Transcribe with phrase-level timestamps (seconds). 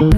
[0.00, 0.08] Hola,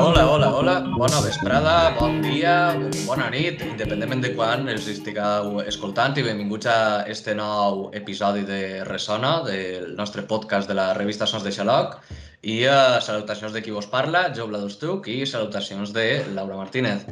[0.00, 0.80] hola, hola, hola.
[0.96, 2.72] Bona vesprada, bon dia,
[3.04, 8.80] bona nit, independentment de quan els estigueu escoltant i benvinguts a este nou episodi de
[8.88, 12.00] Resona, del nostre podcast de la revista Sons de Xaloc.
[12.48, 17.04] I uh, salutacions de qui vos parla, Jo Bladostuc, i salutacions de Laura Martínez.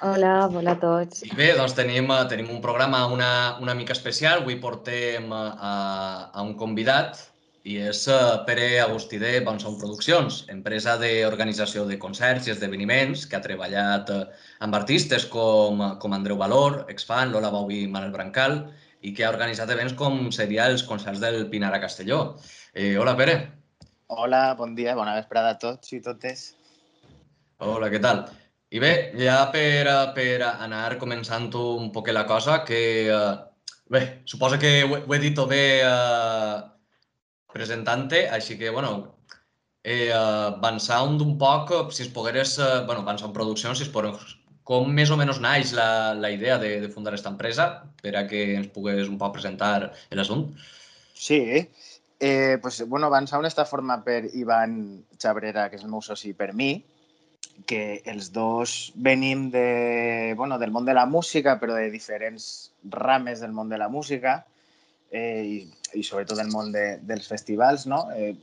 [0.00, 1.22] Hola, hola a tots.
[1.22, 4.42] I bé, doncs tenim, eh, tenim un programa una, una mica especial.
[4.42, 5.74] Avui portem eh, a,
[6.34, 7.20] a un convidat
[7.64, 13.38] i és eh, Pere Agustí de Bonson Produccions, empresa d'organització de concerts i esdeveniments que
[13.38, 14.10] ha treballat
[14.60, 18.64] amb artistes com, com Andreu Valor, Exfan, Lola Bau i Manel Brancal
[19.04, 22.24] i que ha organitzat events com seria els concerts del Pinar a Castelló.
[22.74, 23.38] Eh, hola, Pere.
[24.10, 26.50] Hola, bon dia, bona vesprada a tots i totes.
[27.62, 28.26] Hola, què tal?
[28.74, 29.86] I bé, ja per,
[30.16, 33.34] per anar començant un poc la cosa, que eh,
[33.94, 36.56] bé, suposo que ho, ho he dit bé eh,
[37.54, 38.94] presentant-te, així que, bueno,
[39.84, 43.92] eh, avançar un, un poc, si es pogueres, eh, bueno, avançar en producció, si es
[43.94, 44.24] pogués,
[44.66, 45.86] com més o menys naix la,
[46.18, 47.68] la idea de, de fundar aquesta empresa,
[48.02, 50.66] per a que ens pogués un poc presentar l'assumpte?
[51.14, 51.38] Sí,
[52.18, 56.50] eh, pues, bueno, avançar està forma per Ivan Xabrera, que és el meu soci, per
[56.58, 56.72] mi,
[57.66, 63.40] que els dos venim de, bueno, del món de la música, però de diferents rames
[63.40, 64.44] del món de la música
[65.10, 65.58] eh, i,
[65.98, 67.86] i sobretot del món de, dels festivals.
[67.86, 68.04] No?
[68.12, 68.34] Eh,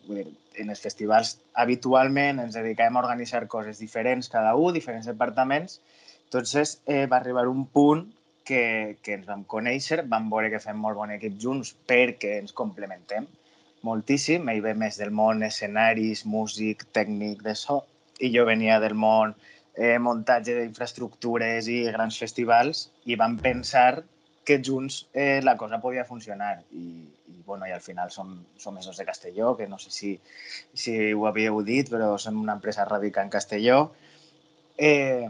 [0.62, 5.80] en els festivals habitualment ens dediquem a organitzar coses diferents cada un, diferents departaments.
[6.26, 8.08] Entonces eh, va arribar un punt
[8.48, 12.56] que, que ens vam conèixer, vam veure que fem molt bon equip junts perquè ens
[12.58, 13.28] complementem
[13.88, 14.50] moltíssim.
[14.50, 17.82] Ell ve més del món escenaris, músic, tècnic de so,
[18.22, 19.34] i jo venia del món
[19.76, 24.04] eh, muntatge d'infraestructures i grans festivals i vam pensar
[24.44, 28.78] que junts eh, la cosa podia funcionar i, i, bueno, i al final som, som
[28.78, 30.16] esos de Castelló, que no sé si,
[30.74, 33.92] si ho havíeu dit, però som una empresa radicada en Castelló.
[34.78, 35.30] Eh,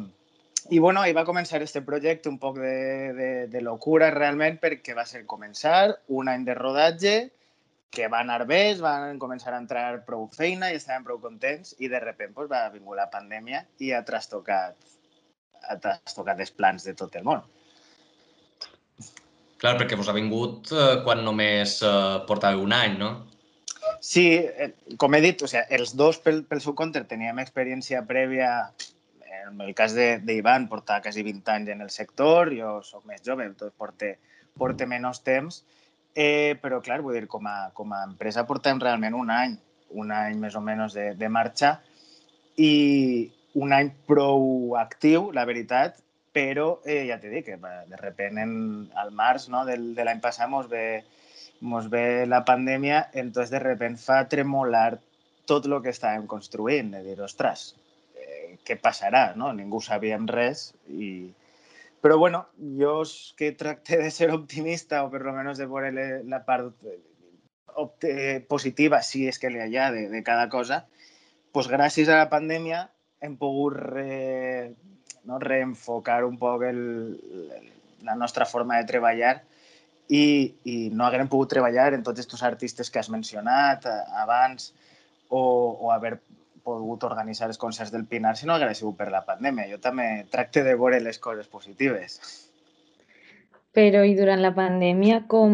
[0.69, 4.95] i bueno, ahí va començar este projecte un poc de, de, de locura realment perquè
[4.95, 7.15] va ser començar un any de rodatge
[7.91, 11.89] que va anar bé, van començar a entrar prou feina i estaven prou contents i
[11.91, 14.77] de repente pues, va vingut la pandèmia i ha trastocat,
[15.67, 17.43] ha trastocat els plans de tot el món.
[19.61, 21.91] Clar, perquè vos ha vingut eh, quan només eh,
[22.29, 23.11] portava un any, no?
[24.01, 28.01] Sí, eh, com he dit, o sea, els dos pel, pel seu compte teníem experiència
[28.07, 28.53] prèvia
[29.41, 33.45] en el cas d'Ivan porta quasi 20 anys en el sector, jo sóc més jove,
[33.59, 34.15] tot porte,
[34.57, 35.61] porte menys temps,
[36.15, 39.55] Eh, però, clar, vull dir, com a, com a empresa portem realment un any,
[39.95, 41.77] un any més o menys de, de marxa
[42.59, 45.99] i un any prou actiu, la veritat,
[46.35, 48.53] però eh, ja t'he dit que de repent en,
[48.95, 51.03] al març no, del, de l'any passat mos ve,
[51.61, 54.99] mos ve la pandèmia, entonces de repent fa tremolar
[55.47, 57.71] tot el que estàvem construint, de dir, ostres,
[58.15, 59.31] eh, què passarà?
[59.35, 59.51] No?
[59.55, 61.31] Ningú sabíem res i,
[62.01, 63.03] però bueno, jo
[63.37, 65.91] que tracte de ser optimista o per lo menos de veure
[66.25, 66.73] la part
[68.01, 70.85] eh, positiva, si és que hi ha de, de cada cosa,
[71.53, 72.87] pues gràcies a la pandèmia
[73.21, 74.73] hem pogut re,
[75.29, 76.81] no, reenfocar un poc el,
[78.01, 79.35] la nostra forma de treballar
[80.09, 80.23] i,
[80.65, 84.71] i no haguem pogut treballar en tots aquests artistes que has mencionat eh, abans
[85.29, 86.17] o, o haver
[86.65, 89.67] pogut organitzar els concerts del Pinar si no hagués sigut per la pandèmia.
[89.71, 92.19] Jo també tracte de veure les coses positives.
[93.75, 95.53] Però i durant la pandèmia, com,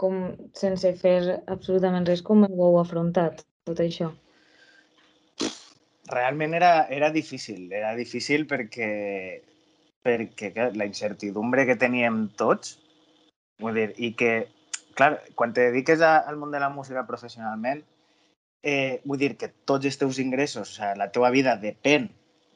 [0.00, 0.22] com
[0.56, 1.18] sense fer
[1.52, 4.08] absolutament res, com ho heu afrontat, tot això?
[6.08, 7.66] Realment era, era difícil.
[7.68, 8.88] Era difícil perquè,
[10.04, 12.78] perquè la incertidumbre que teníem tots,
[13.60, 14.32] vull dir, i que,
[14.96, 17.84] clar, quan te dediques al món de la música professionalment,
[18.62, 22.08] eh, vull dir que tots els teus ingressos, o sigui, la teva vida depèn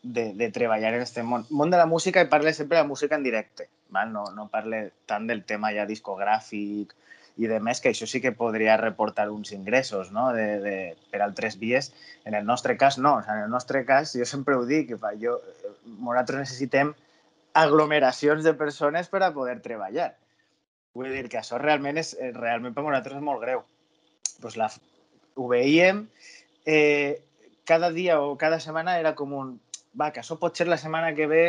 [0.03, 1.47] de, de treballar en aquest món.
[1.51, 4.13] Món de la música i parle sempre de música en directe, val?
[4.13, 6.97] No, no parle tant del tema ja discogràfic
[7.41, 10.33] i de més, que això sí que podria reportar uns ingressos no?
[10.37, 10.75] de, de,
[11.11, 11.93] per altres vies.
[12.29, 13.17] En el nostre cas, no.
[13.17, 15.39] O sigui, en el nostre cas, jo sempre ho dic, jo,
[15.87, 16.93] nosaltres necessitem
[17.57, 20.13] aglomeracions de persones per a poder treballar.
[20.93, 23.65] Vull dir que això realment és, realment per nosaltres és molt greu.
[24.43, 24.69] Pues la,
[25.35, 26.07] ho veiem,
[26.67, 27.23] eh,
[27.65, 29.53] cada dia o cada setmana era com un,
[29.99, 31.45] va, que això pot ser la setmana que ve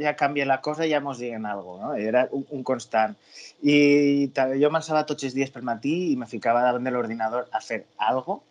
[0.00, 2.08] ja canvia la cosa i ja mos diguen alguna cosa, no?
[2.10, 3.14] Era un, un constant.
[3.62, 7.60] I jo m'alçava tots els dies pel matí i me ficava davant de l'ordinador a
[7.60, 8.42] fer algo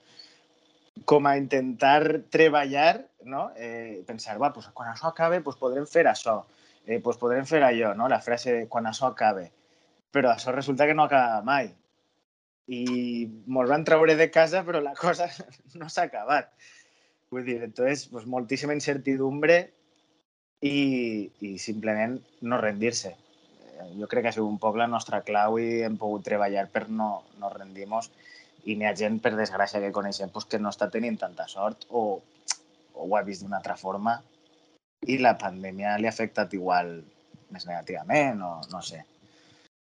[1.06, 3.50] com a intentar treballar, no?
[3.58, 6.44] Eh, pensar, va, pues, quan això acabe pues, podrem fer això.
[6.86, 8.08] eh, pues podrem fer allò, no?
[8.10, 9.52] la frase de quan això acabe.
[10.12, 11.70] Però això resulta que no acaba mai.
[12.68, 15.28] I mos van treure de casa, però la cosa
[15.80, 16.52] no s'ha acabat.
[17.32, 19.62] Vull dir, entonces, pues, moltíssima incertidumbre
[20.62, 23.14] i, i simplement no rendir-se.
[23.14, 26.68] Eh, jo crec que ha sigut un poc la nostra clau i hem pogut treballar
[26.74, 28.12] per no, no rendir-nos
[28.70, 31.88] i n'hi ha gent, per desgràcia, que coneixem pues, que no està tenint tanta sort
[31.90, 32.04] o,
[32.94, 34.20] o ho ha vist d'una altra forma
[35.10, 37.00] i la pandèmia li ha afectat igual
[37.52, 39.02] més negativament o no sé.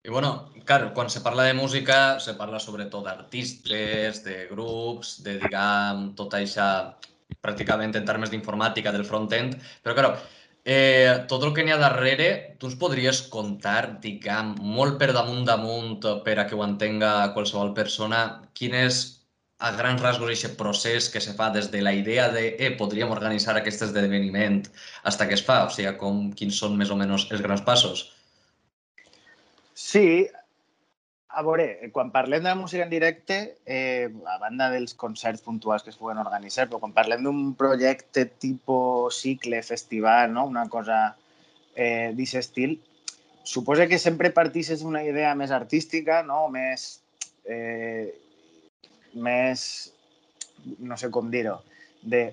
[0.07, 5.39] I bueno, claro, quan se parla de música se parla sobretot d'artistes, de grups, de,
[5.41, 6.67] diguem, tot això
[7.45, 10.11] pràcticament en termes d'informàtica del front-end, però claro,
[10.75, 12.27] eh, tot el que n'hi ha darrere,
[12.61, 17.73] tu ens podries contar, diguem, molt per damunt damunt per a que ho entenga qualsevol
[17.79, 18.21] persona,
[18.53, 19.01] quin és
[19.57, 23.17] a grans rasgos aquest procés que se fa des de la idea de eh, podríem
[23.17, 24.61] organitzar aquest esdeveniment
[25.15, 25.63] fins que es fa?
[25.65, 28.05] O sigui, com, quins són més o menys els grans passos?
[29.75, 30.29] Sí,
[31.35, 35.83] a veure, quan parlem de la música en directe, eh, a banda dels concerts puntuals
[35.83, 40.47] que es poden organitzar, però quan parlem d'un projecte tipus cicle, festival, no?
[40.47, 41.17] una cosa
[41.75, 42.77] eh, d'aquest estil,
[43.43, 46.47] suposa que sempre partisses d'una idea més artística, no?
[46.55, 47.03] més
[47.45, 48.15] eh,
[49.15, 49.93] més,
[50.79, 51.59] no sé com dir-ho,
[52.03, 52.27] de,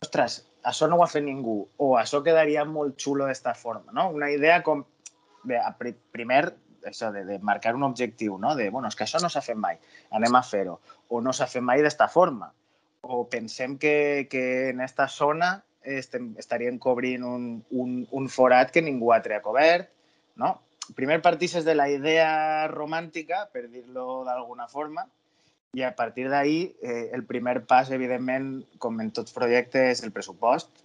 [0.00, 4.08] ostres, això no ho ha fet ningú, o això quedaria molt xulo d'esta forma, no?
[4.14, 4.84] Una idea com,
[5.44, 5.58] de,
[6.14, 6.44] primer,
[6.88, 8.54] això de, de marcar un objectiu, no?
[8.58, 9.78] De, bueno, és que això no s'ha fet mai,
[10.10, 12.52] anem a fer-ho, o no s'ha fet mai d'esta forma,
[13.02, 18.82] o pensem que, que en esta zona estem, estaríem cobrint un, un, un forat que
[18.82, 19.90] ningú altre ha cobert,
[20.36, 20.60] no?
[20.98, 25.06] Primer partisses de la idea romàntica, per dir-lo d'alguna forma,
[25.72, 30.82] i a partir d'ahir, eh, el primer pas, evidentment, com en tots projectes, el pressupost.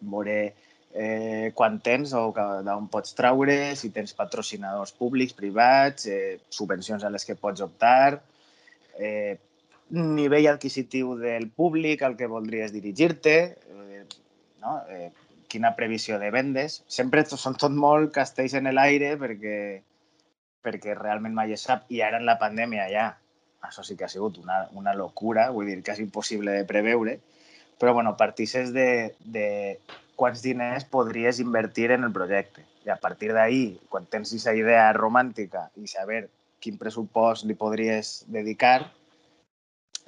[0.00, 0.54] Veure
[0.94, 7.10] eh, quan tens o d'on pots traure, si tens patrocinadors públics, privats, eh, subvencions a
[7.10, 8.20] les que pots optar,
[8.98, 9.38] eh,
[9.90, 14.04] nivell adquisitiu del públic al que voldries dirigir-te, eh,
[14.62, 14.80] no?
[14.88, 15.10] eh,
[15.50, 16.82] quina previsió de vendes.
[16.86, 19.56] Sempre són tot molt castells en l'aire perquè,
[20.62, 21.88] perquè realment mai es sap.
[21.90, 23.08] I ara en la pandèmia ja
[23.66, 27.18] això sí que ha sigut una, una locura, vull dir, és impossible de preveure,
[27.80, 29.78] però bueno, partisses de, de
[30.20, 32.66] quants diners podries invertir en el projecte.
[32.84, 36.26] I a partir d'ahir, quan tens aquesta idea romàntica i saber
[36.60, 38.90] quin pressupost li podries dedicar,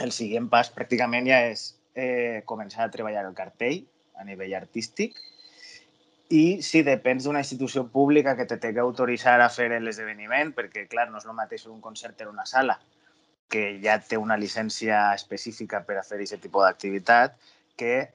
[0.04, 3.82] el següent pas pràcticament ja és eh, començar a treballar el cartell
[4.20, 5.16] a nivell artístic
[6.32, 10.86] i si depens d'una institució pública que te té que autoritzar a fer l'esdeveniment, perquè,
[10.88, 12.78] clar, no és el mateix un concert en una sala
[13.52, 17.36] que ja té una llicència específica per a fer aquest tipus d'activitat,
[17.76, 18.08] que,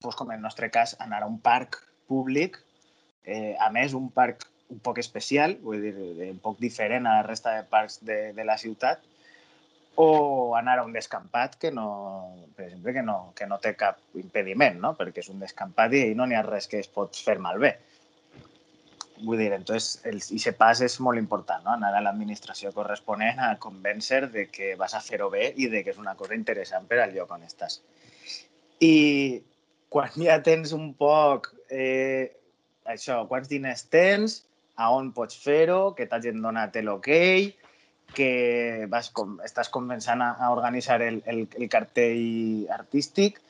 [0.00, 2.60] doncs, com en el nostre cas, anar a un parc públic,
[3.24, 5.92] eh, a més, un parc un poc especial, vull dir,
[6.30, 9.04] un poc diferent a la resta de parcs de, de la ciutat,
[9.96, 14.00] o anar a un descampat que no, per exemple, que no, que no té cap
[14.20, 14.92] impediment, no?
[14.98, 17.72] perquè és un descampat i no n'hi ha res que es pot fer malbé.
[19.22, 21.72] Vull dir, entonces, el, ese pas és molt important, no?
[21.72, 25.94] anar a l'administració corresponent a convèncer de que vas a fer-ho bé i de que
[25.94, 27.80] és una cosa interessant per al lloc on estàs.
[28.84, 29.40] I
[29.92, 32.32] quan ja tens un poc eh,
[32.86, 34.42] això, quants diners tens,
[34.76, 37.08] a on pots fer-ho, que t'hagin donat l'ok,
[38.16, 43.40] que vas com, estàs començant a, a organitzar el, el, el cartell artístic,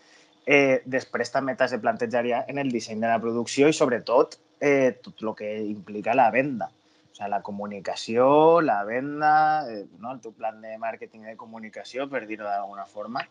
[0.46, 4.38] eh, després també t'has de plantejar ja en el disseny de la producció i sobretot
[4.60, 6.70] eh, tot el que implica la venda.
[7.10, 10.12] O sea, la comunicació, la venda, eh, no?
[10.12, 13.24] el teu plan de màrqueting i de comunicació, per dir-ho d'alguna forma,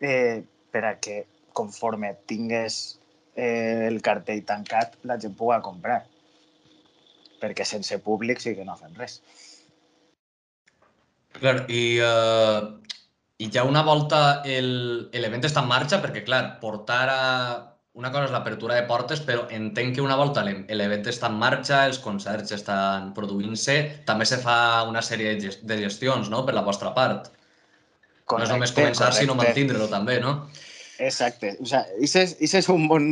[0.00, 1.24] eh, per a que
[1.56, 2.80] conforme tingués
[3.34, 6.02] eh, el cartell tancat la gent pugui comprar.
[7.40, 9.20] Perquè sense públic sí que no fem res.
[11.38, 12.66] Clar, i, uh,
[13.40, 17.20] i ja una volta l'event està en marxa, perquè clar, portar a
[18.00, 21.82] una cosa és l'apertura de portes, però entenc que una volta l'event està en marxa,
[21.88, 23.76] els concerts estan produint-se,
[24.06, 24.56] també se fa
[24.88, 26.44] una sèrie de gestions no?
[26.46, 27.30] per la vostra part.
[28.24, 29.24] Correcte, no és només començar, correcte.
[29.24, 30.36] sinó mantindre-lo també, no?
[31.00, 31.56] Exacte.
[31.60, 32.14] O sea, és,
[32.44, 33.04] és un, bon,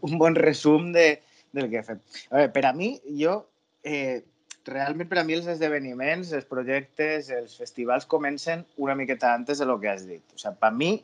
[0.00, 1.20] un bon resum de,
[1.52, 1.96] del que he.
[2.30, 3.36] A veure, per a mi, jo,
[3.84, 4.22] eh,
[4.64, 9.68] realment per a mi els esdeveniments, els projectes, els festivals comencen una miqueta antes de
[9.68, 10.24] lo que has dit.
[10.34, 10.96] O sea, per mi,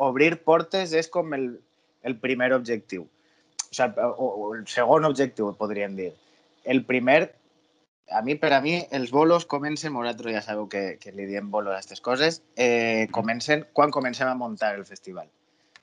[0.00, 1.50] obrir portes és com el,
[2.06, 3.08] el primer objectiu.
[3.66, 6.12] O, sigui, o, o el segon objectiu, podríem dir.
[6.64, 7.34] El primer,
[8.14, 11.50] a mi, per a mi, els bolos comencen, vosaltres ja sabeu que, que li diem
[11.50, 15.28] bolos a aquestes coses, eh, comencen quan comencem a muntar el festival.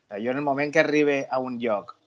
[0.10, 1.98] Jo en el moment que arribe a un lloc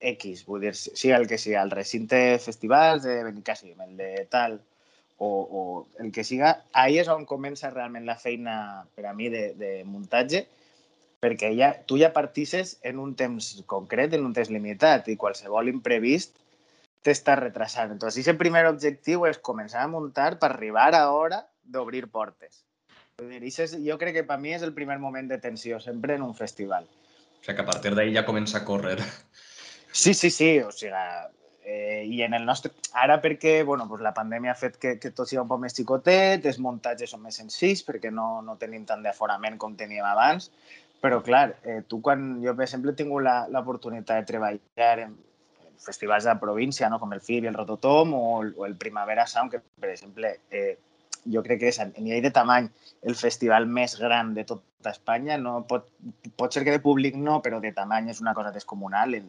[0.00, 4.60] X, vull dir, sigui el que sigui, el recinte festivals de Benicàssim, el de tal,
[5.18, 5.62] o, o
[5.98, 9.72] el que siga, ahí és on comença realment la feina, per a mi, de, de
[9.84, 10.44] muntatge,
[11.18, 15.72] perquè ja, tu ja partisses en un temps concret, en un temps limitat, i qualsevol
[15.72, 16.38] imprevist
[17.02, 17.90] t'està retrasant.
[17.94, 22.62] Entonces, ese primer objectiu és començar a muntar per arribar a hora d'obrir portes.
[23.18, 26.22] Ese és, jo crec que per mi és el primer moment de tensió, sempre en
[26.22, 26.86] un festival.
[27.40, 29.02] O sea que a partir d'ahí ja comença a córrer.
[29.90, 31.02] Sí, sí, sí, o sigui,
[31.64, 32.70] eh, i en el nostre...
[32.92, 35.74] Ara perquè bueno, pues la pandèmia ha fet que, que tot sigui un poc més
[35.74, 40.52] xicotet, els muntatges són més senzills perquè no, no tenim tant d'aforament com teníem abans,
[41.02, 42.36] però clar, eh, tu quan...
[42.44, 45.18] Jo, per exemple, he tingut l'oportunitat de treballar en
[45.82, 47.00] festivals de província, no?
[47.02, 50.76] com el FIB i el Rototom o o el Primavera Sound, que, per exemple, eh,
[51.32, 52.68] jo crec que és a nivell de tamany
[53.08, 55.38] el festival més gran de tota Espanya.
[55.40, 55.88] No pot,
[56.40, 59.16] pot ser que de públic no, però de tamany és una cosa descomunal.
[59.18, 59.28] En,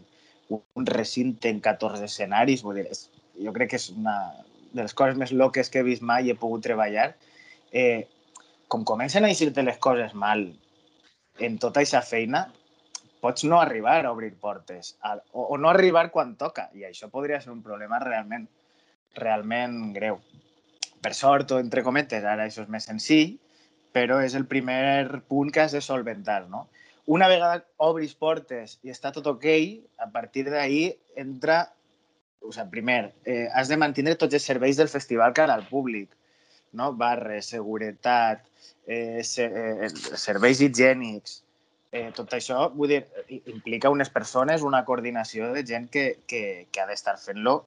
[0.50, 3.04] un recinte en 14 escenaris, vull dir, és,
[3.38, 4.16] jo crec que és una
[4.72, 7.12] de les coses més loques que he vist mai i he pogut treballar.
[7.72, 8.08] Eh,
[8.70, 10.48] com comencen a eixir-te les coses mal
[11.40, 12.48] en tota aquesta feina,
[13.22, 17.10] pots no arribar a obrir portes a, o, o no arribar quan toca i això
[17.12, 18.48] podria ser un problema realment
[19.20, 20.20] realment greu.
[21.04, 23.38] Per sort, o entre cometes, ara això és més senzill,
[23.96, 26.68] però és el primer punt que has de solventar, no?
[27.10, 29.48] Una vegada obris portes i està tot ok,
[29.98, 31.66] a partir d'ahir entra...
[32.40, 36.14] O sigui, primer, eh, has de mantenir tots els serveis del festival cara al públic,
[36.72, 36.94] no?
[36.96, 38.46] Barres, seguretat,
[38.88, 41.42] eh, se, eh, serveis higiènics,
[41.92, 43.02] eh, tot això, vull dir,
[43.40, 47.58] implica unes persones, una coordinació de gent que, que, que ha d'estar fent-lo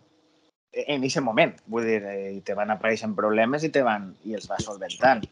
[0.72, 1.54] en aquest moment.
[1.66, 5.24] Vull dir, eh, te van apareixent problemes i, te van, i els va solventant.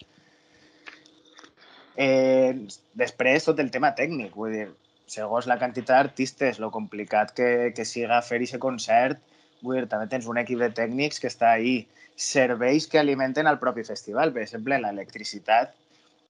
[1.97, 2.67] Eh,
[2.97, 4.69] després, tot el tema tècnic, vull dir,
[5.11, 9.21] segons la quantitat d'artistes, lo complicat que, que siga fer aquest concert,
[9.65, 11.81] vull dir, també tens un equip de tècnics que està ahí,
[12.21, 15.75] serveis que alimenten el propi festival, per exemple, l'electricitat.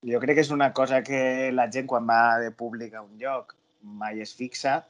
[0.07, 3.19] Jo crec que és una cosa que la gent quan va de públic a un
[3.21, 4.81] lloc mai es fixa,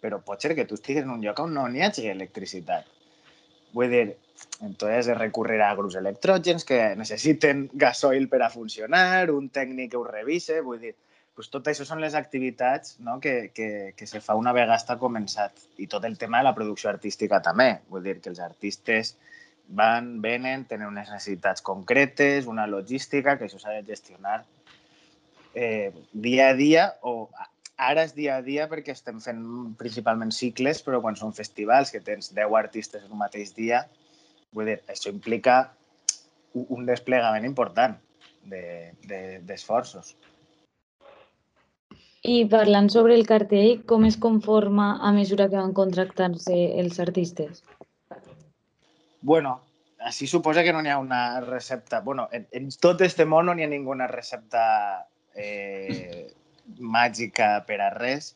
[0.00, 2.88] però pot ser que tu estiguis en un lloc on no n'hi hagi electricitat.
[3.72, 4.16] Vull dir,
[4.60, 10.00] entonces de recurrir a grups electrògens que necessiten gasoil per a funcionar, un tècnic que
[10.00, 10.94] ho revise, vull dir,
[11.34, 13.18] pues tot això són les activitats no?
[13.20, 15.64] que, que, que se fa una vegada està començat.
[15.80, 17.70] I tot el tema de la producció artística també.
[17.88, 19.14] Vull dir que els artistes
[19.68, 24.42] van, venen, tenen unes necessitats concretes, una logística, que això s'ha de gestionar
[25.54, 27.30] eh, dia a dia o
[27.76, 29.42] ara és dia a dia perquè estem fent
[29.78, 33.84] principalment cicles, però quan són festivals que tens 10 artistes en un mateix dia,
[34.52, 35.56] Vull dir, això implica
[36.52, 37.96] un desplegament important
[38.44, 40.12] d'esforços.
[40.12, 41.98] De, de,
[42.32, 47.62] I parlant sobre el cartell, com es conforma a mesura que van contractant-se els artistes?
[49.22, 49.56] Bueno,
[50.10, 52.02] així suposa que no n'hi ha una recepta.
[52.04, 54.62] Bueno, en, en tot este món no n'hi ha ninguna recepta
[55.34, 56.28] eh,
[56.78, 58.34] màgica per a res,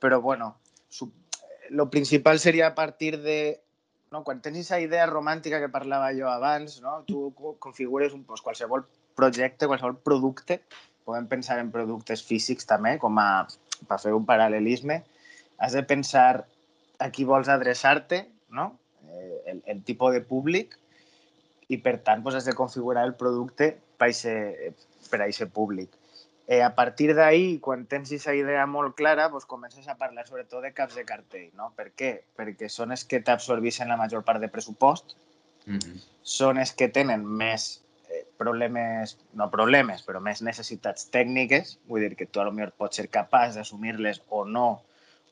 [0.00, 0.56] però bueno,
[1.70, 3.60] lo principal seria a partir de
[4.10, 4.24] no?
[4.24, 7.02] quan tens aquesta idea romàntica que parlava jo abans, no?
[7.06, 7.30] tu
[7.62, 8.84] configures un, pues, qualsevol
[9.16, 10.60] projecte, qualsevol producte,
[11.06, 13.46] podem pensar en productes físics també, com a,
[13.88, 15.00] per fer un paral·lelisme,
[15.60, 16.44] has de pensar
[17.00, 18.72] a qui vols adreçar-te, no?
[19.10, 20.76] Eh, el, el tipus de públic,
[21.70, 25.94] i per tant pues, has de configurar el producte per a aquest públic.
[26.50, 30.64] Eh, a partir d'ahir, quan tens aquesta idea molt clara, doncs comences a parlar sobretot
[30.64, 31.44] de caps de cartell.
[31.54, 31.68] No?
[31.78, 32.08] Per què?
[32.34, 35.14] Perquè són els que t'absorbeixen la major part de pressupost,
[35.66, 36.00] mm -hmm.
[36.22, 42.16] són els que tenen més eh, problemes, no problemes, però més necessitats tècniques, vull dir
[42.16, 44.82] que tu potser pots ser capaç d'assumir-les o no,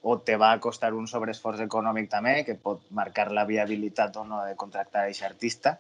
[0.02, 4.24] o te va a costar un sobreesforç econòmic també, que pot marcar la viabilitat o
[4.24, 5.78] no de contractar a aquest artista.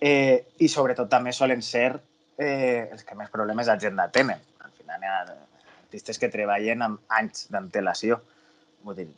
[0.00, 2.00] Eh, I sobretot també solen ser
[2.40, 4.40] eh, els que més problemes d'agenda tenen.
[4.64, 8.20] Al final hi ha artistes que treballen amb anys d'antelació.
[8.86, 9.08] Vull dir,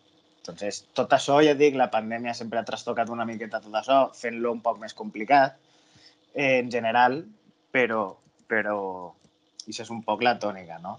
[0.42, 4.50] entonces, tot això, ja dic, la pandèmia sempre ha trastocat una miqueta tot això, fent-lo
[4.56, 5.54] un poc més complicat,
[6.34, 7.20] eh, en general,
[7.70, 8.04] però,
[8.50, 8.76] però
[9.62, 10.98] això és un poc la tònica, no?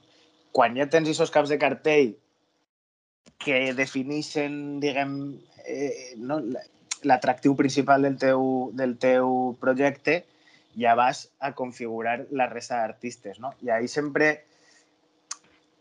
[0.55, 2.13] Quan ja tens aquests caps de cartell
[3.43, 5.17] que defineixen, diguem,
[5.67, 6.39] eh, no,
[7.03, 8.45] l'atractiu principal del teu,
[8.79, 10.21] del teu projecte,
[10.79, 13.53] ja vas a configurar la resta d'artistes, no?
[13.61, 14.45] I ahí sempre,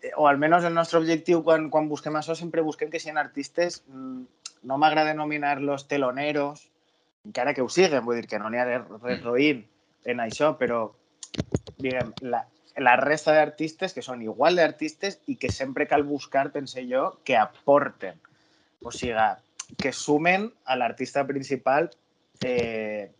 [0.02, 3.82] eh, o almenys el nostre objectiu quan, quan busquem això, sempre busquem que siguin artistes,
[3.88, 4.22] mm,
[4.68, 6.68] no m'agrada denominar-los teloneros,
[7.24, 9.64] encara que ho siguen, vull dir que no n'hi ha res roïn
[10.04, 10.84] en això, però
[11.78, 12.44] diguem, la,
[12.76, 17.36] la resta d'artistes que són igual d'artistes i que sempre cal buscar, pense jo, que
[17.36, 18.18] aporten.
[18.82, 19.14] O sigui,
[19.78, 21.90] que sumen a l'artista principal
[22.44, 23.10] eh,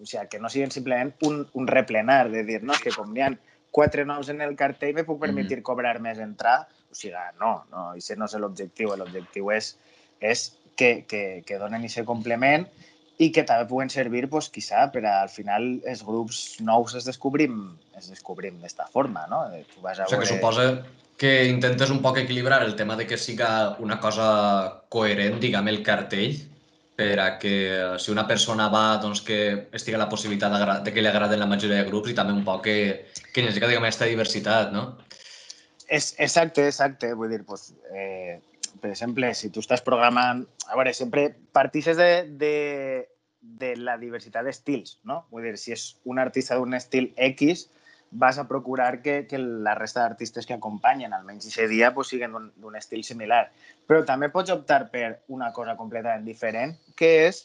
[0.00, 3.12] o sigui, que no siguin simplement un, un replenar, de dir, no, és que com
[3.12, 3.30] n'hi ha
[3.70, 5.68] quatre nous en el cartell me puc permetre mm -hmm.
[5.68, 6.66] cobrar més entrar.
[6.90, 8.96] O sigui, no, no, i no és l'objectiu.
[8.96, 9.76] L'objectiu és,
[10.20, 12.66] és que, que, que donen aquest complement
[13.18, 17.04] i que també puguen servir, pues, quizá, per a, al final els grups nous es
[17.04, 19.44] descobrim, es descobrim d'esta forma, no?
[19.74, 20.28] Tu vas a o sigui, veure...
[20.28, 20.84] que suposa
[21.20, 25.82] que intentes un poc equilibrar el tema de que siga una cosa coherent, diguem, el
[25.82, 26.38] cartell,
[27.00, 29.38] per a que eh, si una persona va, doncs que
[29.76, 32.66] estigui la possibilitat de, que li agraden la majoria de grups i també un poc
[32.66, 32.76] que,
[33.32, 34.84] que necessita, diguem, aquesta diversitat, no?
[35.88, 37.14] És, exacte, exacte.
[37.18, 38.38] Vull dir, pues, eh,
[38.82, 40.44] per exemple, si tu estàs programant...
[40.70, 41.24] A veure, sempre
[41.56, 42.54] partisses de, de,
[43.40, 45.24] de la diversitat d'estils, no?
[45.32, 47.66] Vull dir, si és un artista d'un estil X,
[48.10, 52.34] vas a procurar que, que la resta d'artistes que acompanyen, almenys aquest dia, pues, siguin
[52.34, 53.44] d'un estil similar.
[53.86, 57.44] Però també pots optar per una cosa completament diferent, que és,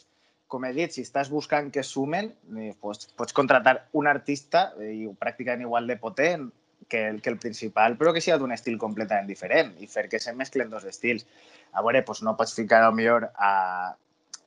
[0.50, 5.06] com he dit, si estàs buscant que sumen, eh, pues, pots contratar un artista eh,
[5.18, 6.48] pràcticament igual de potent
[6.88, 10.20] que el, que el principal, però que sigui d'un estil completament diferent i fer que
[10.22, 11.26] se mesclen dos estils.
[11.72, 13.94] A veure, pues, no pots ficar a millor a,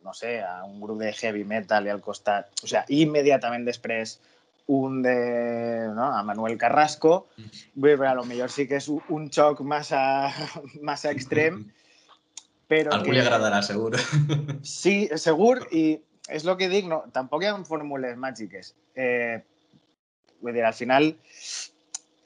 [0.03, 4.19] no sé, a un grup de heavy metal i al costat, o sigui, immediatament després
[4.69, 6.15] un de ¿no?
[6.15, 7.27] a Manuel Carrasco,
[7.73, 10.29] bé, a lo millor sí que és un xoc massa,
[10.89, 11.63] massa extrem,
[12.69, 13.15] però Algú que...
[13.17, 13.97] li agradarà, segur.
[14.61, 15.97] Sí, segur, i
[16.29, 18.75] és el que dic, no, tampoc hi ha fórmules màgiques.
[18.93, 19.41] Eh,
[20.45, 21.09] vull dir, al final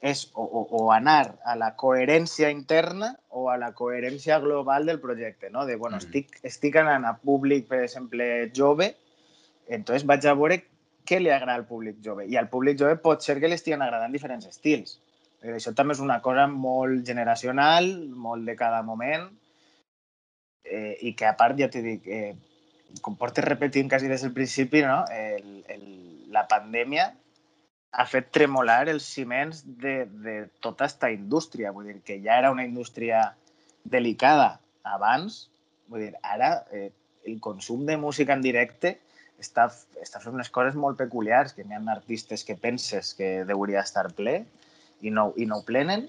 [0.03, 5.00] és o, o, o anar a la coherència interna o a la coherència global del
[5.00, 5.63] projecte, no?
[5.63, 6.03] De, bueno, mm.
[6.03, 8.91] estic, estic anant a públic, per exemple, jove,
[9.71, 10.59] entonces vaig a veure
[11.07, 12.27] què li agrada al públic jove.
[12.29, 14.98] I al públic jove pot ser que li estiguen agradant diferents estils.
[15.43, 17.89] Això també és una cosa molt generacional,
[18.27, 19.27] molt de cada moment,
[20.63, 22.35] eh, i que a part, ja t'he dit, eh,
[23.01, 25.03] com portes repetint quasi des del principi, no?
[25.11, 25.85] el, el,
[26.31, 27.09] la pandèmia
[27.94, 31.74] ha fet tremolar els ciments de, de tota aquesta indústria.
[31.75, 33.27] Vull dir, que ja era una indústria
[33.83, 35.50] delicada abans,
[35.92, 36.89] vull dir, ara eh,
[37.27, 38.98] el consum de música en directe
[39.44, 39.68] està,
[40.01, 44.08] està fent unes coses molt peculiars, que n'hi ha artistes que penses que hauria estar
[44.18, 44.42] ple
[45.03, 46.08] i no, i no ho plenen,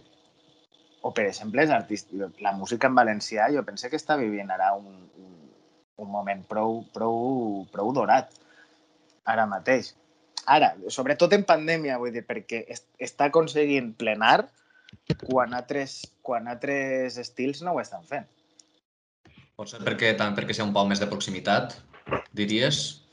[1.04, 5.02] o, per exemple, artistes, la música en valencià, jo pense que està vivint ara un,
[5.20, 8.32] un, moment prou, prou, prou dorat,
[9.28, 9.92] ara mateix.
[10.48, 12.62] Ara, sobretot en pandèmia, vull dir, perquè
[12.96, 14.46] està aconseguint plenar
[15.26, 18.24] quan altres, quan altres estils no ho estan fent.
[19.60, 21.76] Pot ser perquè, també perquè sigui un poc més de proximitat,
[22.32, 23.03] diries?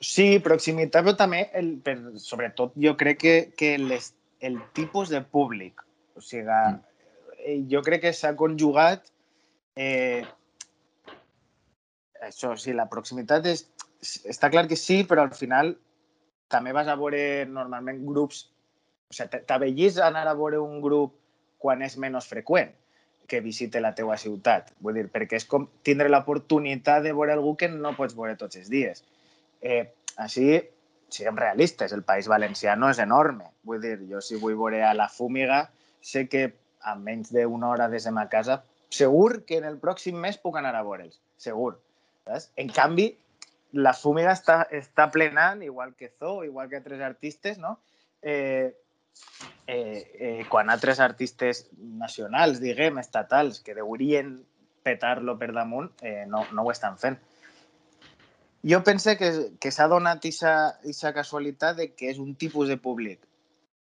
[0.00, 5.22] Sí, proximitat, però també, el, per, sobretot, jo crec que, que les, el tipus de
[5.22, 5.82] públic,
[6.16, 7.66] o sigui, mm.
[7.72, 9.08] jo crec que s'ha conjugat
[9.76, 10.24] eh,
[12.26, 13.66] això, sí, la proximitat és,
[14.28, 15.74] està clar que sí, però al final
[16.52, 18.46] també vas a veure normalment grups,
[19.10, 21.16] o sigui, t'avellis anar a veure un grup
[21.62, 22.72] quan és menys freqüent
[23.26, 24.70] que visite la teua ciutat.
[24.82, 28.60] Vull dir, perquè és com tindre l'oportunitat de veure algú que no pots veure tots
[28.60, 29.02] els dies.
[29.66, 29.82] Eh,
[30.22, 30.46] així,
[31.10, 33.50] siguem realistes, el País Valencià no és enorme.
[33.66, 35.64] Vull dir, jo si vull veure a la Fúmiga,
[36.00, 36.46] sé que
[36.86, 38.60] a menys d'una hora des de ma casa,
[38.94, 41.74] segur que en el pròxim mes puc anar a veure'ls, segur.
[42.26, 42.50] Saps?
[42.62, 43.10] En canvi,
[43.76, 47.78] la Fúmiga està, està plenant, igual que Zo, igual que altres artistes, no?
[48.22, 48.74] Eh,
[49.66, 54.38] eh, eh, quan altres artistes nacionals, diguem, estatals, que deurien
[54.86, 57.18] petar-lo per damunt, eh, no, no ho estan fent.
[58.66, 59.30] Jo pense que,
[59.62, 63.20] que s'ha donat aquesta casualitat de que és un tipus de públic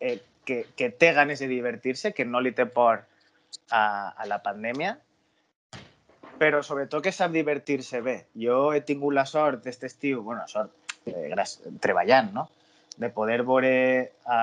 [0.00, 3.04] eh, que, que té ganes de divertir-se, que no li té por
[3.70, 4.96] a, a la pandèmia,
[6.42, 8.16] però sobretot que sap divertir-se bé.
[8.34, 10.74] Jo he tingut la sort d'aquest estiu, bueno, sort,
[11.06, 11.30] eh,
[11.80, 12.48] treballant, no?
[12.96, 13.74] de poder veure
[14.26, 14.40] a,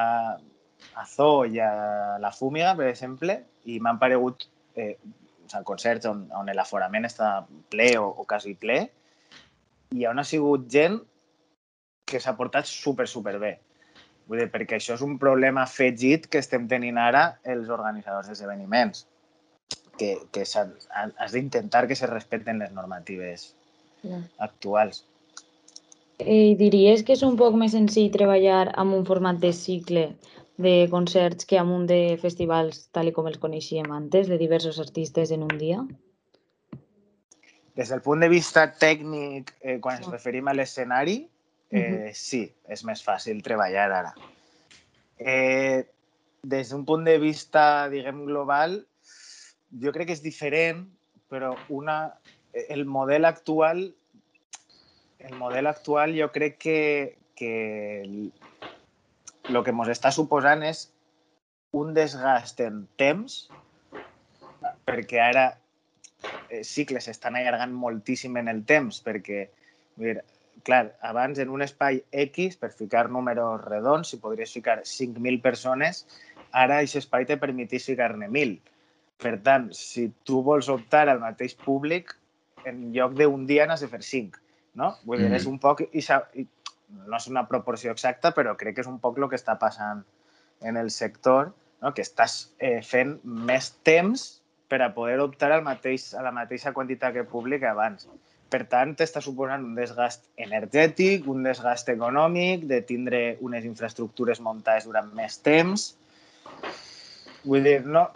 [0.96, 3.36] a Zo i a la Fúmiga, per exemple,
[3.70, 4.96] i m'han paregut eh,
[5.68, 7.34] concerts on, on l'aforament està
[7.72, 8.80] ple o, o quasi ple,
[9.96, 11.00] i on ha sigut gent
[12.10, 13.58] que s'ha portat super, super bé.
[14.30, 17.24] Vull dir, perquè això és un problema afegit que estem tenint ara
[17.54, 19.06] els organitzadors d'esdeveniments,
[19.98, 23.54] que, que has d'intentar que se respecten les normatives
[24.04, 24.22] no.
[24.38, 25.04] actuals.
[26.20, 30.10] I diries que és un poc més senzill treballar amb un format de cicle
[30.60, 35.32] de concerts que amb un de festivals tal com els coneixíem antes, de diversos artistes
[35.32, 35.80] en un dia?
[37.80, 41.22] Des del punt de vista tècnic, eh, quan ens referim a l'escenari,
[41.72, 44.12] eh, sí, és més fàcil treballar ara.
[45.20, 45.86] Eh,
[46.44, 48.82] des d'un punt de vista, diguem, global,
[49.84, 50.84] jo crec que és diferent,
[51.32, 52.02] però una,
[52.68, 53.88] el model actual
[55.20, 57.52] el model actual jo crec que, que
[59.50, 60.88] el que ens està suposant és
[61.76, 63.42] un desgast en temps,
[64.88, 65.46] perquè ara
[66.66, 69.46] cicles s'estan allargant moltíssim en el temps, perquè,
[70.00, 70.20] dir,
[70.68, 76.06] clar, abans en un espai X, per ficar números redons, si podries ficar 5.000 persones,
[76.52, 78.60] ara aquest espai te permetís ficar-ne 1.000.
[79.20, 82.16] Per tant, si tu vols optar al mateix públic,
[82.68, 84.40] en lloc d'un dia n'has de fer 5,
[84.80, 84.94] no?
[85.06, 85.40] Vull dir, mm.
[85.40, 85.84] és un poc...
[85.92, 86.04] I,
[86.40, 86.48] i,
[86.90, 90.02] no és una proporció exacta, però crec que és un poc el que està passant
[90.66, 91.52] en el sector,
[91.84, 91.94] no?
[91.94, 94.39] que estàs eh, fent més temps
[94.70, 98.08] per a poder optar al mateix, a la mateixa quantitat que públic abans.
[98.50, 104.88] Per tant, t'està suposant un desgast energètic, un desgast econòmic, de tindre unes infraestructures muntades
[104.90, 105.86] durant més temps.
[107.44, 108.08] Vull dir, no,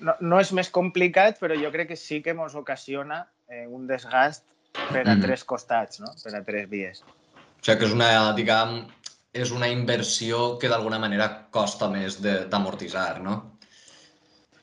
[0.00, 3.86] no, no és més complicat, però jo crec que sí que ens ocasiona eh, un
[3.88, 4.44] desgast
[4.76, 5.24] per a mm.
[5.24, 6.12] tres costats, no?
[6.22, 7.02] per a tres vies.
[7.02, 8.78] O sigui que és una, diguem,
[9.32, 13.38] és una inversió que d'alguna manera costa més d'amortitzar, no?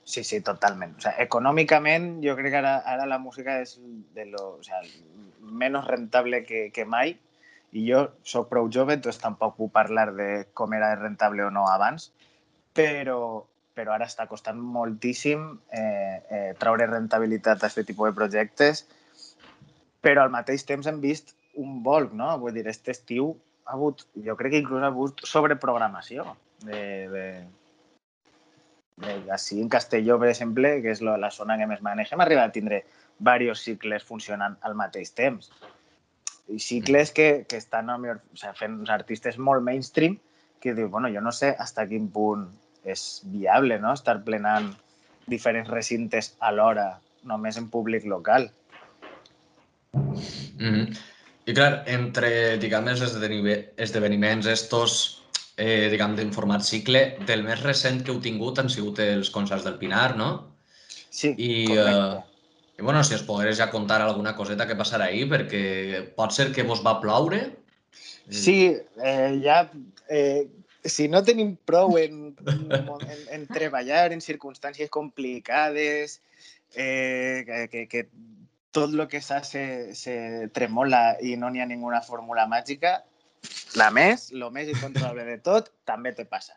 [0.03, 0.97] Sí, sí, totalment.
[0.97, 3.77] O sea, econòmicament, jo crec que ara, ara la música és
[4.15, 4.81] de lo, o sea,
[5.39, 7.15] menys rentable que, que mai
[7.73, 11.65] i jo sóc prou jove, doncs tampoc puc parlar de com era rentable o no
[11.71, 12.11] abans,
[12.75, 18.83] però, però ara està costant moltíssim eh, eh, treure rentabilitat a aquest tipus de projectes,
[20.03, 22.29] però al mateix temps hem vist un volc, no?
[22.43, 23.33] Vull dir, aquest estiu
[23.65, 26.27] ha hagut, jo crec que inclús ha hagut sobreprogramació
[26.67, 26.81] de,
[27.13, 27.27] de,
[29.01, 32.83] així en Castelló, per exemple, que és la, zona que més manegem, arriba a tindre
[33.19, 35.51] diversos cicles funcionant al mateix temps.
[36.47, 37.97] I cicles que, que estan o
[38.35, 40.19] sigui, fent uns artistes molt mainstream
[40.61, 42.47] que diu, bueno, jo no sé fins quin punt
[42.83, 43.93] és viable no?
[43.93, 44.69] estar plenant
[45.27, 48.49] diferents recintes alhora, només en públic local.
[49.93, 50.97] Mm -hmm.
[51.45, 55.22] I clar, entre, diguem, els esdeveniments estos
[55.57, 59.65] eh, diguem, en format cicle, del més recent que heu tingut han sigut els concerts
[59.67, 60.29] del Pinar, no?
[61.09, 61.91] Sí, I, correcte.
[61.91, 65.63] Eh, I, bueno, si es pogués ja contar alguna coseta que passarà ahir, perquè
[66.17, 67.45] pot ser que vos va ploure.
[68.29, 69.63] Sí, eh, ja...
[70.09, 70.49] Eh,
[70.83, 76.17] si no tenim prou en, en, en treballar en circumstàncies complicades,
[76.75, 78.01] eh, que, que, que
[78.75, 82.97] tot el que s'ha se, se tremola i no n'hi ha ninguna fórmula màgica,
[83.79, 86.55] la més, el més incontrolable de tot, també te passa.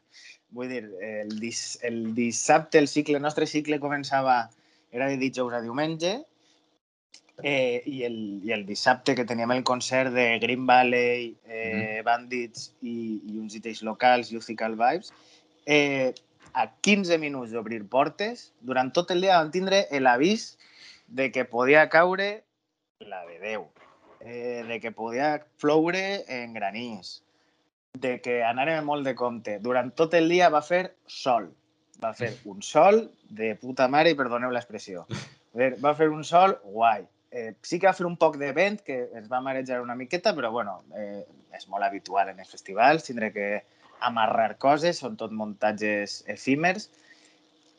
[0.55, 4.44] Vull dir, el, dis, el dissabte, el cicle, el nostre cicle començava,
[4.94, 6.12] era de dijous a diumenge,
[7.42, 12.05] eh, i, el, i el dissabte que teníem el concert de Green Valley, eh, mm.
[12.07, 12.96] Bandits i,
[13.27, 15.12] i uns DJs locals, Youthicall Vibes,
[15.66, 16.14] eh,
[16.57, 20.55] a 15 minuts d'obrir portes, durant tot el dia vam tindre l'avís
[21.07, 22.31] de que podia caure
[23.05, 23.66] la de Déu
[24.26, 27.22] eh, de que podia ploure en granís,
[27.94, 29.60] de que anàrem molt de compte.
[29.62, 31.46] Durant tot el dia va fer sol.
[32.02, 35.06] Va fer un sol de puta mare, i perdoneu l'expressió.
[35.54, 37.06] Va fer un sol guai.
[37.30, 40.34] Eh, sí que va fer un poc de vent, que ens va marejar una miqueta,
[40.36, 41.22] però bueno, eh,
[41.56, 43.48] és molt habitual en els festivals, tindré que
[44.04, 46.90] amarrar coses, són tot muntatges efímers.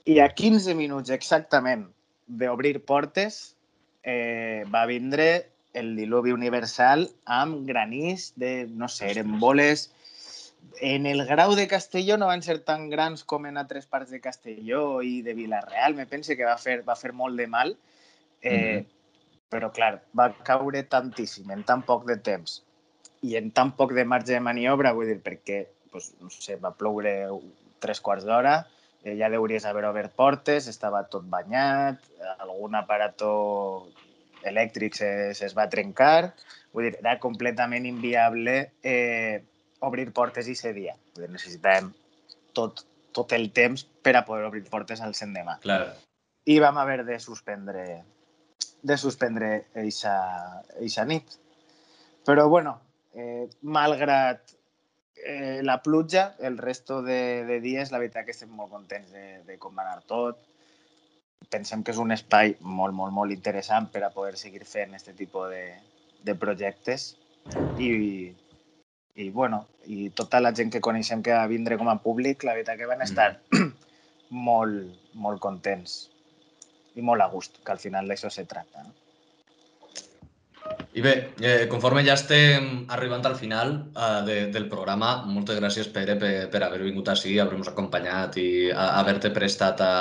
[0.07, 1.85] I a 15 minuts exactament
[2.27, 3.53] d'obrir portes
[4.01, 5.27] eh, va vindre
[5.73, 9.91] el diluvi universal amb granís de, no sé, eren boles...
[10.81, 14.19] En el grau de Castelló no van ser tan grans com en altres parts de
[14.21, 15.95] Castelló i de Vilareal.
[15.95, 17.71] Me pense que va fer, va fer molt de mal.
[18.41, 18.85] Eh, mm -hmm.
[19.49, 22.61] Però, clar, va caure tantíssim en tan poc de temps
[23.21, 26.73] i en tan poc de marge de maniobra, vull dir, perquè, pues, no sé, va
[26.77, 27.13] ploure
[27.79, 28.67] tres quarts d'hora,
[29.03, 32.03] eh, ja deuries haver obert portes, estava tot banyat,
[32.37, 33.87] algun aparató
[34.49, 36.33] elèctric es, es va trencar,
[36.73, 39.43] vull dir, era completament inviable eh,
[39.85, 40.95] obrir portes i ser dia.
[41.15, 41.91] Vull dir, necessitàvem
[42.57, 42.83] tot,
[43.15, 45.59] tot el temps per a poder obrir portes al Sendemà.
[45.63, 45.95] Clar.
[46.47, 47.87] I vam haver de suspendre
[48.87, 50.13] de suspendre eixa,
[50.79, 51.33] eixa nit.
[52.27, 52.77] Però, bueno,
[53.13, 54.53] eh, malgrat
[55.25, 59.41] eh, la pluja, el resto de, de dies, la veritat que estem molt contents de,
[59.47, 60.39] de com va anar tot
[61.49, 65.15] pensem que és un espai molt, molt, molt interessant per a poder seguir fent aquest
[65.17, 65.63] tipus de,
[66.27, 67.13] de projectes
[67.79, 67.89] i,
[69.15, 72.57] i, bueno, i tota la gent que coneixem que va vindre com a públic, la
[72.57, 73.73] veritat que van estar mm.
[74.49, 75.99] molt, molt contents
[76.97, 78.83] i molt a gust, que al final d'això se tracta.
[78.83, 78.95] No?
[80.97, 81.13] I bé,
[81.45, 86.31] eh, conforme ja estem arribant al final eh, de, del programa, moltes gràcies, Pere, per,
[86.51, 89.93] per haver vingut així, haver-nos acompanyat i haver-te prestat a,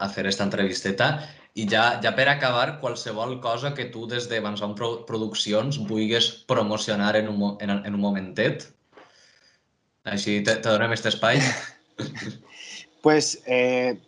[0.00, 1.10] a fer aquesta entrevisteta.
[1.58, 7.16] I ja, ja per acabar, qualsevol cosa que tu des de Vanson Produccions vulguis promocionar
[7.18, 8.68] en un, en, en un momentet.
[10.08, 11.40] Així te, te donem aquest espai.
[13.04, 13.98] pues, eh,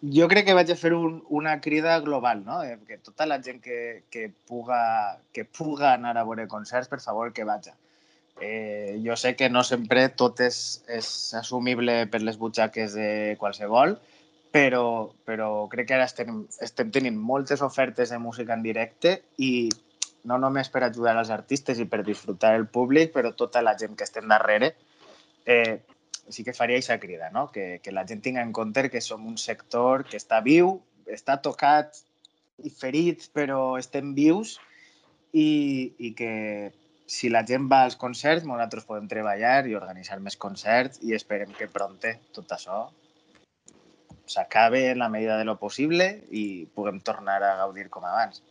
[0.00, 2.62] jo crec que vaig a fer un, una crida global, no?
[2.64, 7.02] Eh, que tota la gent que, que, puga, que puga anar a veure concerts, per
[7.04, 7.76] favor, que vagi.
[8.40, 13.98] Eh, jo sé que no sempre tot és, és assumible per les butxaques de qualsevol,
[13.98, 14.19] però,
[14.52, 19.68] però crec que ara estem, estem tenint moltes ofertes de música en directe i
[20.24, 23.96] no només per ajudar els artistes i per disfrutar el públic, però tota la gent
[23.96, 24.74] que estem darrere
[25.46, 25.80] eh,
[26.28, 27.50] sí que faria aquesta crida, no?
[27.50, 31.40] que, que la gent tinga en compte que som un sector que està viu, està
[31.42, 32.02] tocat
[32.62, 34.58] i ferit, però estem vius
[35.32, 36.34] i, i que
[37.10, 41.50] si la gent va als concerts, nosaltres podem treballar i organitzar més concerts i esperem
[41.56, 42.84] que pronte tot això
[44.30, 48.42] s'acabe en la medida de lo possible i puguem tornar a gaudir com abans.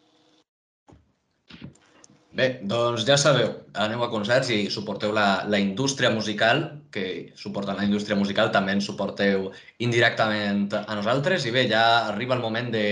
[2.39, 6.61] Bé, doncs ja sabeu, aneu a concerts i suporteu la, la indústria musical,
[6.93, 9.49] que suporten la indústria musical, també ens suporteu
[9.81, 11.47] indirectament a nosaltres.
[11.49, 12.85] I bé, ja arriba el moment de,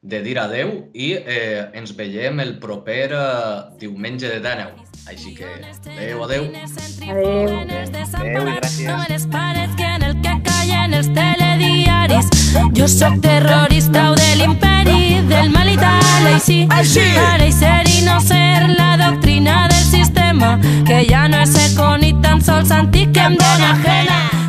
[0.00, 3.24] de dir adeu i eh, ens veiem el proper eh,
[3.82, 4.64] diumenge de 10
[5.10, 6.48] Així que adeu, adeu.
[7.10, 7.60] Adeu.
[8.24, 9.28] Adeu i gràcies.
[10.48, 11.12] callen els
[12.10, 12.76] telediaris.
[12.76, 16.66] Jo sóc terrorista o de l'imperi, del mal i tal, així.
[16.70, 17.04] Així.
[17.16, 21.96] Ara i ser i no ser la doctrina del sistema, que ja no és eco
[21.96, 24.39] ni tan sols antic que em dóna ajena.